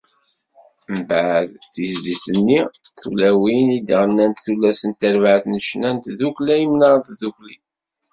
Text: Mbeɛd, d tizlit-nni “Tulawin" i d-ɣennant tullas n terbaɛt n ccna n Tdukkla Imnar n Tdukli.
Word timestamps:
Mbeɛd, 0.97 1.49
d 1.63 1.65
tizlit-nni 1.73 2.61
“Tulawin" 2.99 3.67
i 3.77 3.79
d-ɣennant 3.87 4.41
tullas 4.43 4.81
n 4.89 4.91
terbaɛt 4.99 5.43
n 5.47 5.55
ccna 5.65 5.89
n 5.93 5.97
Tdukkla 5.99 6.55
Imnar 6.65 6.95
n 6.97 7.01
Tdukli. 7.07 7.55